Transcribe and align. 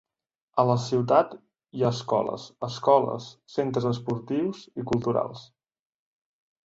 A 0.61 0.63
la 0.69 0.75
ciutat 0.85 1.35
hi 1.79 1.83
ha 1.85 1.91
escoles, 1.97 2.47
escoles, 2.69 3.27
centres 3.57 3.87
esportius 3.93 4.65
i 4.83 4.87
culturals. 4.93 5.45